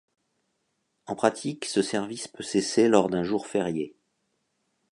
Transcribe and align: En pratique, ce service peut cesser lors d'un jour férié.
En 1.05 1.13
pratique, 1.13 1.65
ce 1.65 1.83
service 1.83 2.27
peut 2.27 2.41
cesser 2.41 2.87
lors 2.87 3.07
d'un 3.07 3.23
jour 3.23 3.45
férié. 3.45 3.95